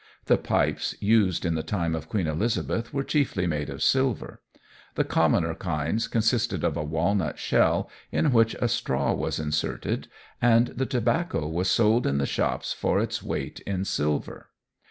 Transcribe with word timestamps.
The 0.25 0.39
pipes 0.39 0.95
used 0.99 1.45
in 1.45 1.53
the 1.53 1.61
time 1.61 1.93
of 1.95 2.09
Queen 2.09 2.25
Elizabeth 2.25 2.91
were 2.91 3.03
chiefly 3.03 3.45
made 3.45 3.69
of 3.69 3.83
silver. 3.83 4.41
The 4.95 5.03
commoner 5.03 5.53
kinds 5.53 6.07
consisted 6.07 6.63
of 6.63 6.75
a 6.75 6.83
walnut 6.83 7.37
shell, 7.37 7.87
in 8.11 8.31
which 8.33 8.55
a 8.55 8.67
straw 8.67 9.13
was 9.13 9.37
inserted, 9.39 10.07
and 10.41 10.69
the 10.69 10.87
tobacco 10.87 11.47
was 11.47 11.69
sold 11.69 12.07
in 12.07 12.17
the 12.17 12.25
shops 12.25 12.73
for 12.73 12.99
its 12.99 13.21
weight 13.21 13.59
in 13.59 13.85
silver. 13.85 14.49